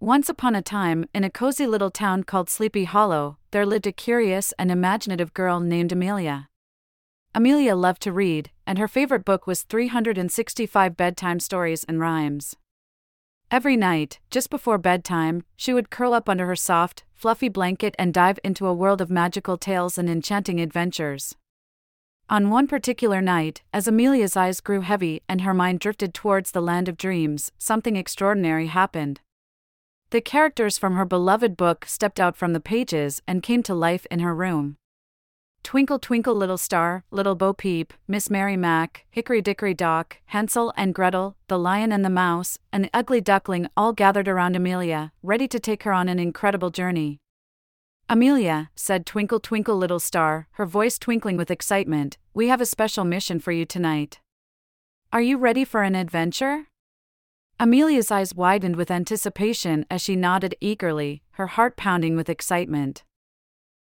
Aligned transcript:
Once 0.00 0.28
upon 0.28 0.54
a 0.54 0.60
time, 0.60 1.06
in 1.14 1.24
a 1.24 1.30
cozy 1.30 1.66
little 1.66 1.90
town 1.90 2.22
called 2.22 2.50
Sleepy 2.50 2.84
Hollow, 2.84 3.38
there 3.50 3.64
lived 3.64 3.86
a 3.86 3.92
curious 3.92 4.52
and 4.58 4.70
imaginative 4.70 5.32
girl 5.32 5.58
named 5.58 5.90
Amelia. 5.90 6.48
Amelia 7.34 7.74
loved 7.74 8.02
to 8.02 8.12
read, 8.12 8.50
and 8.66 8.78
her 8.78 8.88
favorite 8.88 9.24
book 9.24 9.46
was 9.46 9.62
365 9.62 10.98
Bedtime 10.98 11.40
Stories 11.40 11.82
and 11.84 11.98
Rhymes. 11.98 12.54
Every 13.50 13.74
night, 13.74 14.20
just 14.30 14.50
before 14.50 14.76
bedtime, 14.76 15.44
she 15.56 15.72
would 15.72 15.88
curl 15.88 16.12
up 16.12 16.28
under 16.28 16.44
her 16.44 16.56
soft, 16.56 17.04
fluffy 17.14 17.48
blanket 17.48 17.94
and 17.98 18.12
dive 18.12 18.38
into 18.44 18.66
a 18.66 18.74
world 18.74 19.00
of 19.00 19.08
magical 19.08 19.56
tales 19.56 19.96
and 19.96 20.10
enchanting 20.10 20.60
adventures. 20.60 21.36
On 22.28 22.50
one 22.50 22.66
particular 22.66 23.22
night, 23.22 23.62
as 23.72 23.88
Amelia's 23.88 24.36
eyes 24.36 24.60
grew 24.60 24.82
heavy 24.82 25.22
and 25.26 25.40
her 25.40 25.54
mind 25.54 25.80
drifted 25.80 26.12
towards 26.12 26.50
the 26.50 26.60
land 26.60 26.86
of 26.86 26.98
dreams, 26.98 27.50
something 27.56 27.96
extraordinary 27.96 28.66
happened. 28.66 29.20
The 30.10 30.20
characters 30.20 30.78
from 30.78 30.94
her 30.94 31.04
beloved 31.04 31.56
book 31.56 31.84
stepped 31.84 32.20
out 32.20 32.36
from 32.36 32.52
the 32.52 32.60
pages 32.60 33.22
and 33.26 33.42
came 33.42 33.62
to 33.64 33.74
life 33.74 34.06
in 34.08 34.20
her 34.20 34.34
room. 34.34 34.76
Twinkle 35.64 35.98
Twinkle 35.98 36.36
Little 36.36 36.58
Star, 36.58 37.02
Little 37.10 37.34
Bo 37.34 37.52
Peep, 37.52 37.92
Miss 38.06 38.30
Mary 38.30 38.56
Mack, 38.56 39.04
Hickory 39.10 39.42
Dickory 39.42 39.74
Dock, 39.74 40.18
Hansel 40.26 40.72
and 40.76 40.94
Gretel, 40.94 41.34
the 41.48 41.58
Lion 41.58 41.90
and 41.90 42.04
the 42.04 42.08
Mouse, 42.08 42.60
and 42.72 42.84
the 42.84 42.90
Ugly 42.94 43.20
Duckling 43.20 43.68
all 43.76 43.92
gathered 43.92 44.28
around 44.28 44.54
Amelia, 44.54 45.10
ready 45.24 45.48
to 45.48 45.58
take 45.58 45.82
her 45.82 45.92
on 45.92 46.08
an 46.08 46.20
incredible 46.20 46.70
journey. 46.70 47.18
Amelia, 48.08 48.70
said 48.76 49.06
Twinkle 49.06 49.40
Twinkle 49.40 49.76
Little 49.76 49.98
Star, 49.98 50.46
her 50.52 50.66
voice 50.66 51.00
twinkling 51.00 51.36
with 51.36 51.50
excitement, 51.50 52.16
we 52.32 52.46
have 52.46 52.60
a 52.60 52.66
special 52.66 53.04
mission 53.04 53.40
for 53.40 53.50
you 53.50 53.64
tonight. 53.64 54.20
Are 55.12 55.20
you 55.20 55.36
ready 55.36 55.64
for 55.64 55.82
an 55.82 55.96
adventure? 55.96 56.68
Amelia's 57.58 58.10
eyes 58.10 58.34
widened 58.34 58.76
with 58.76 58.90
anticipation 58.90 59.86
as 59.90 60.02
she 60.02 60.14
nodded 60.14 60.54
eagerly, 60.60 61.22
her 61.32 61.46
heart 61.46 61.74
pounding 61.74 62.14
with 62.14 62.28
excitement. 62.28 63.02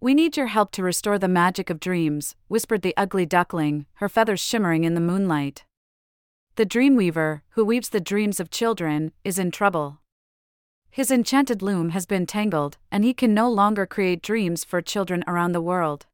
We 0.00 0.14
need 0.14 0.36
your 0.36 0.48
help 0.48 0.72
to 0.72 0.82
restore 0.82 1.16
the 1.16 1.28
magic 1.28 1.70
of 1.70 1.78
dreams, 1.78 2.34
whispered 2.48 2.82
the 2.82 2.96
ugly 2.96 3.24
duckling, 3.24 3.86
her 3.94 4.08
feathers 4.08 4.40
shimmering 4.40 4.82
in 4.82 4.94
the 4.94 5.00
moonlight. 5.00 5.64
The 6.56 6.66
dreamweaver, 6.66 7.42
who 7.50 7.64
weaves 7.64 7.90
the 7.90 8.00
dreams 8.00 8.40
of 8.40 8.50
children, 8.50 9.12
is 9.22 9.38
in 9.38 9.52
trouble. 9.52 10.00
His 10.90 11.12
enchanted 11.12 11.62
loom 11.62 11.90
has 11.90 12.04
been 12.04 12.26
tangled, 12.26 12.78
and 12.90 13.04
he 13.04 13.14
can 13.14 13.32
no 13.32 13.48
longer 13.48 13.86
create 13.86 14.22
dreams 14.22 14.64
for 14.64 14.82
children 14.82 15.22
around 15.28 15.52
the 15.52 15.60
world. 15.60 16.06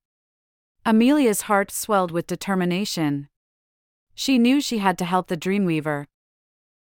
Amelia's 0.85 1.43
heart 1.43 1.71
swelled 1.71 2.11
with 2.11 2.27
determination. 2.27 3.29
She 4.15 4.39
knew 4.39 4.61
she 4.61 4.79
had 4.79 4.99
to 4.99 5.07
help 5.07 5.29
the 5.29 5.37
dreamweaver, 5.37 6.05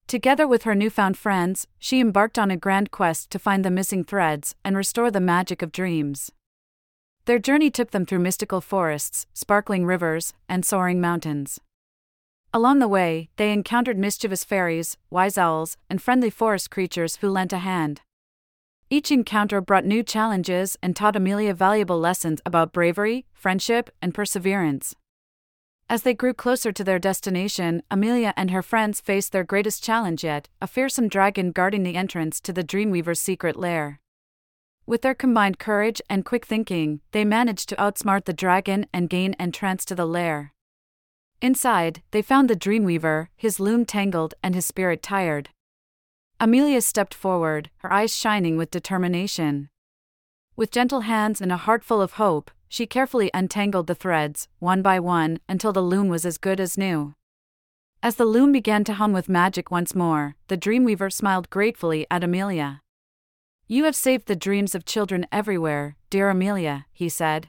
Together 0.08 0.48
with 0.48 0.64
her 0.64 0.76
newfound 0.76 1.18
friends, 1.18 1.68
she 1.80 2.00
embarked 2.00 2.38
on 2.38 2.52
a 2.52 2.58
grand 2.58 2.92
quest 2.92 3.30
to 3.32 3.40
find 3.40 3.64
the 3.64 3.72
missing 3.72 4.04
threads 4.04 4.56
and 4.64 4.78
restore 4.78 5.10
the 5.10 5.20
magic 5.20 5.62
of 5.62 5.72
dreams. 5.72 6.32
Their 7.26 7.40
journey 7.40 7.72
took 7.72 7.92
them 7.92 8.06
through 8.06 8.20
mystical 8.20 8.60
forests, 8.60 9.26
sparkling 9.34 9.86
rivers, 9.86 10.34
and 10.50 10.66
soaring 10.66 11.00
mountains. 11.00 11.60
Along 12.54 12.80
the 12.80 12.88
way, 12.88 13.30
they 13.38 13.52
encountered 13.52 13.98
mischievous 13.98 14.44
fairies, 14.44 14.98
wise 15.10 15.38
owls, 15.38 15.78
and 15.90 16.02
friendly 16.02 16.30
forest 16.30 16.70
creatures 16.70 17.16
who 17.18 17.30
lent 17.30 17.54
a 17.54 17.58
hand. 17.60 18.02
Each 18.90 19.10
encounter 19.12 19.60
brought 19.60 19.86
new 19.86 20.04
challenges 20.04 20.78
and 20.84 20.96
taught 20.96 21.16
Amelia 21.16 21.56
valuable 21.56 21.98
lessons 21.98 22.42
about 22.46 22.74
bravery, 22.74 23.26
friendship, 23.34 23.90
and 24.02 24.14
perseverance. 24.14 24.96
As 25.94 26.02
they 26.02 26.16
grew 26.16 26.34
closer 26.34 26.72
to 26.72 26.84
their 26.84 26.98
destination, 26.98 27.84
Amelia 27.92 28.34
and 28.36 28.50
her 28.50 28.64
friends 28.64 29.00
faced 29.00 29.32
their 29.32 29.44
greatest 29.44 29.84
challenge 29.84 30.24
yet 30.24 30.50
a 30.60 30.66
fearsome 30.66 31.08
dragon 31.08 31.52
guarding 31.52 31.84
the 31.84 31.96
entrance 31.96 32.42
to 32.42 32.52
the 32.52 32.64
Dreamweaver's 32.64 33.20
secret 33.20 33.56
lair. 33.56 34.00
With 34.88 35.04
their 35.04 35.14
combined 35.14 35.60
courage 35.60 36.02
and 36.10 36.26
quick 36.26 36.48
thinking, 36.48 37.02
they 37.12 37.24
managed 37.24 37.70
to 37.70 37.76
outsmart 37.76 38.26
the 38.26 38.34
dragon 38.34 38.88
and 38.92 39.08
gain 39.08 39.36
entrance 39.36 39.86
to 39.86 39.94
the 39.94 40.08
lair. 40.08 40.52
Inside, 41.44 42.02
they 42.10 42.24
found 42.24 42.50
the 42.50 42.56
Dreamweaver, 42.56 43.28
his 43.36 43.60
loom 43.60 43.86
tangled 43.86 44.34
and 44.42 44.56
his 44.56 44.66
spirit 44.66 45.04
tired. 45.04 45.50
Amelia 46.40 46.82
stepped 46.82 47.14
forward, 47.14 47.70
her 47.84 47.94
eyes 47.94 48.16
shining 48.16 48.58
with 48.58 48.72
determination. 48.72 49.70
With 50.56 50.72
gentle 50.72 51.02
hands 51.02 51.40
and 51.40 51.52
a 51.52 51.58
heart 51.58 51.84
full 51.84 52.02
of 52.02 52.14
hope, 52.14 52.50
she 52.74 52.88
carefully 52.88 53.30
untangled 53.36 53.86
the 53.86 53.94
threads, 53.94 54.48
one 54.58 54.82
by 54.82 55.00
one, 55.00 55.40
until 55.48 55.72
the 55.72 55.80
loom 55.80 56.08
was 56.08 56.26
as 56.26 56.40
good 56.40 56.60
as 56.60 56.76
new. 56.76 57.14
As 58.02 58.16
the 58.16 58.26
loom 58.26 58.52
began 58.52 58.84
to 58.86 58.96
hum 58.96 59.14
with 59.14 59.30
magic 59.30 59.70
once 59.70 59.94
more, 59.94 60.38
the 60.48 60.58
Dreamweaver 60.58 61.14
smiled 61.14 61.52
gratefully 61.52 62.08
at 62.10 62.24
Amelia. 62.24 62.82
You 63.68 63.84
have 63.84 63.96
saved 63.96 64.26
the 64.26 64.36
dreams 64.36 64.74
of 64.74 64.86
children 64.86 65.28
everywhere, 65.32 65.98
dear 66.10 66.32
Amelia, 66.32 66.88
he 66.92 67.10
said. 67.10 67.48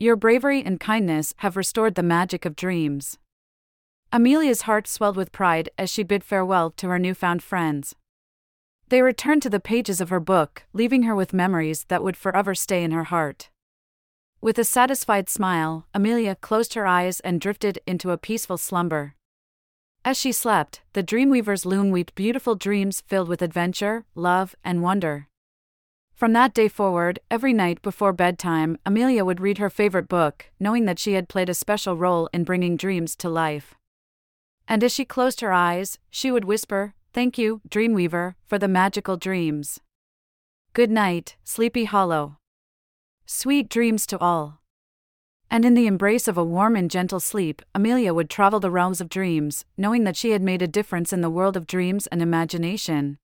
Your 0.00 0.16
bravery 0.16 0.64
and 0.64 0.80
kindness 0.80 1.32
have 1.36 1.56
restored 1.56 1.94
the 1.94 2.02
magic 2.02 2.44
of 2.44 2.56
dreams. 2.56 3.20
Amelia's 4.12 4.62
heart 4.62 4.88
swelled 4.88 5.16
with 5.16 5.30
pride 5.30 5.68
as 5.78 5.90
she 5.90 6.02
bid 6.02 6.24
farewell 6.24 6.72
to 6.72 6.88
her 6.88 6.98
newfound 6.98 7.40
friends. 7.40 7.94
They 8.88 9.00
returned 9.00 9.42
to 9.42 9.50
the 9.50 9.60
pages 9.60 10.00
of 10.00 10.08
her 10.08 10.18
book, 10.18 10.64
leaving 10.72 11.04
her 11.04 11.14
with 11.14 11.32
memories 11.32 11.84
that 11.84 12.02
would 12.02 12.16
forever 12.16 12.56
stay 12.56 12.82
in 12.82 12.90
her 12.90 13.04
heart. 13.04 13.48
With 14.44 14.58
a 14.58 14.64
satisfied 14.64 15.30
smile, 15.30 15.86
Amelia 15.94 16.34
closed 16.34 16.74
her 16.74 16.86
eyes 16.86 17.18
and 17.20 17.40
drifted 17.40 17.78
into 17.86 18.10
a 18.10 18.18
peaceful 18.18 18.58
slumber. 18.58 19.14
As 20.04 20.18
she 20.18 20.32
slept, 20.32 20.82
the 20.92 21.02
Dreamweaver's 21.02 21.64
loom 21.64 21.90
weaved 21.90 22.14
beautiful 22.14 22.54
dreams 22.54 23.00
filled 23.06 23.26
with 23.26 23.40
adventure, 23.40 24.04
love, 24.14 24.54
and 24.62 24.82
wonder. 24.82 25.28
From 26.14 26.34
that 26.34 26.52
day 26.52 26.68
forward, 26.68 27.20
every 27.30 27.54
night 27.54 27.80
before 27.80 28.12
bedtime, 28.12 28.76
Amelia 28.84 29.24
would 29.24 29.40
read 29.40 29.56
her 29.56 29.70
favorite 29.70 30.08
book, 30.08 30.50
knowing 30.60 30.84
that 30.84 30.98
she 30.98 31.14
had 31.14 31.30
played 31.30 31.48
a 31.48 31.54
special 31.54 31.96
role 31.96 32.28
in 32.34 32.44
bringing 32.44 32.76
dreams 32.76 33.16
to 33.16 33.30
life. 33.30 33.74
And 34.68 34.84
as 34.84 34.92
she 34.92 35.06
closed 35.06 35.40
her 35.40 35.54
eyes, 35.54 35.98
she 36.10 36.30
would 36.30 36.44
whisper, 36.44 36.92
Thank 37.14 37.38
you, 37.38 37.62
Dreamweaver, 37.70 38.34
for 38.44 38.58
the 38.58 38.68
magical 38.68 39.16
dreams. 39.16 39.80
Good 40.74 40.90
night, 40.90 41.36
Sleepy 41.44 41.84
Hollow. 41.84 42.36
Sweet 43.36 43.68
dreams 43.68 44.06
to 44.06 44.18
all. 44.20 44.60
And 45.50 45.64
in 45.64 45.74
the 45.74 45.88
embrace 45.88 46.28
of 46.28 46.38
a 46.38 46.44
warm 46.44 46.76
and 46.76 46.88
gentle 46.88 47.18
sleep, 47.18 47.62
Amelia 47.74 48.14
would 48.14 48.30
travel 48.30 48.60
the 48.60 48.70
realms 48.70 49.00
of 49.00 49.08
dreams, 49.08 49.64
knowing 49.76 50.04
that 50.04 50.16
she 50.16 50.30
had 50.30 50.40
made 50.40 50.62
a 50.62 50.68
difference 50.68 51.12
in 51.12 51.20
the 51.20 51.28
world 51.28 51.56
of 51.56 51.66
dreams 51.66 52.06
and 52.06 52.22
imagination. 52.22 53.18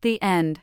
The 0.00 0.20
end. 0.20 0.62